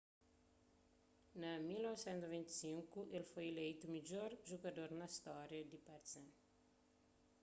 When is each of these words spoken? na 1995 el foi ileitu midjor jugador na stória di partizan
na 1.41 1.51
1995 1.59 2.99
el 3.19 3.25
foi 3.33 3.45
ileitu 3.51 3.85
midjor 3.95 4.31
jugador 4.51 4.89
na 4.99 5.07
stória 5.17 5.61
di 5.71 5.77
partizan 5.89 6.27